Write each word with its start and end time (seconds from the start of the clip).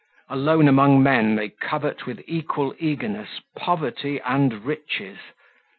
Alone 0.29 0.67
among 0.67 1.03
men 1.03 1.35
they 1.35 1.49
covet 1.49 2.07
with 2.07 2.23
equal 2.25 2.73
eagerness 2.79 3.39
poverty 3.55 4.19
and 4.21 4.65
riches. 4.65 5.19